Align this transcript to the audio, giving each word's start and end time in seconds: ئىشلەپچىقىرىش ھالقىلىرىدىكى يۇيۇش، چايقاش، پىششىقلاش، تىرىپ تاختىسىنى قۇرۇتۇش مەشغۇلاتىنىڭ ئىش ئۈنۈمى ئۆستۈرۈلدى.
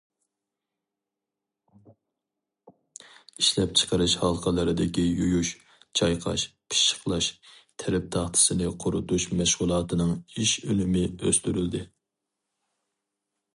ئىشلەپچىقىرىش 3.41 4.15
ھالقىلىرىدىكى 4.23 5.03
يۇيۇش، 5.09 5.51
چايقاش، 6.01 6.45
پىششىقلاش، 6.71 7.29
تىرىپ 7.83 8.09
تاختىسىنى 8.17 8.73
قۇرۇتۇش 8.85 9.31
مەشغۇلاتىنىڭ 9.43 10.15
ئىش 10.37 10.59
ئۈنۈمى 10.65 11.05
ئۆستۈرۈلدى. 11.11 11.85